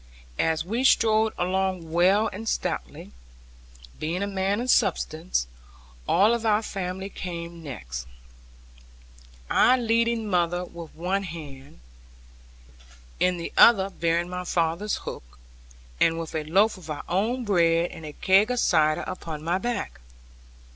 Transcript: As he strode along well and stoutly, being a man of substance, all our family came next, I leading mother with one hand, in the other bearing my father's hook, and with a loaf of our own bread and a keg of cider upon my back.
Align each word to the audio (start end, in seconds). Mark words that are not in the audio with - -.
As 0.39 0.63
he 0.63 0.83
strode 0.83 1.31
along 1.37 1.91
well 1.91 2.27
and 2.33 2.49
stoutly, 2.49 3.11
being 3.99 4.23
a 4.23 4.27
man 4.27 4.59
of 4.59 4.71
substance, 4.71 5.45
all 6.07 6.33
our 6.43 6.63
family 6.63 7.07
came 7.07 7.61
next, 7.61 8.07
I 9.47 9.77
leading 9.77 10.27
mother 10.27 10.65
with 10.65 10.95
one 10.95 11.21
hand, 11.21 11.81
in 13.19 13.37
the 13.37 13.53
other 13.55 13.91
bearing 13.91 14.27
my 14.27 14.43
father's 14.43 14.95
hook, 14.95 15.37
and 15.99 16.17
with 16.19 16.33
a 16.33 16.45
loaf 16.45 16.77
of 16.79 16.89
our 16.89 17.03
own 17.07 17.45
bread 17.45 17.91
and 17.91 18.03
a 18.03 18.13
keg 18.13 18.49
of 18.49 18.59
cider 18.59 19.03
upon 19.05 19.43
my 19.43 19.59
back. 19.59 20.01